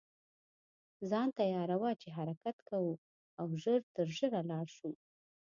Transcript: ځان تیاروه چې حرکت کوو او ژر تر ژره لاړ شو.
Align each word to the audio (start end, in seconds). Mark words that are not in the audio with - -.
ځان 1.09 1.27
تیاروه 1.39 1.91
چې 2.01 2.09
حرکت 2.17 2.57
کوو 2.69 2.93
او 3.39 3.47
ژر 3.61 3.81
تر 3.95 4.07
ژره 4.17 4.41
لاړ 4.49 4.67
شو. 4.77 4.91